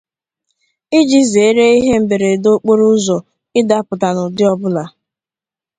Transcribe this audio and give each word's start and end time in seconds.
iji 0.99 1.21
zèéré 1.31 1.65
ihe 1.79 1.95
mberede 2.03 2.47
okporoụzọ 2.55 3.17
ịdapụta 3.59 4.09
n'ụdị 4.15 4.43
ọbụla 4.53 4.83